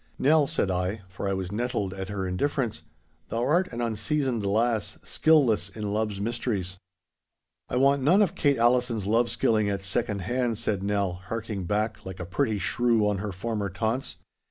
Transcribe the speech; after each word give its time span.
'Nell,' 0.17 0.47
said 0.47 0.71
I 0.71 1.01
(for 1.07 1.29
I 1.29 1.33
was 1.33 1.51
nettled 1.51 1.93
at 1.93 2.09
her 2.09 2.27
indifference), 2.27 2.81
'thou 3.29 3.43
art 3.45 3.67
an 3.71 3.81
unseasoned 3.81 4.43
lass, 4.43 4.97
skilless 5.03 5.69
in 5.69 5.93
love's 5.93 6.19
mysteries.' 6.19 6.79
'I 7.69 7.75
want 7.75 8.01
none 8.01 8.23
of 8.23 8.33
Kate 8.33 8.57
Allison's 8.57 9.05
love 9.05 9.29
skilling 9.29 9.69
at 9.69 9.83
second 9.83 10.21
hand,' 10.23 10.57
said 10.57 10.81
Nell, 10.81 11.21
harking 11.27 11.65
back 11.65 12.03
like 12.03 12.19
a 12.19 12.25
pretty 12.25 12.57
shrew 12.57 13.07
on 13.07 13.19
her 13.19 13.31
former 13.31 13.69
taunts. 13.69 14.17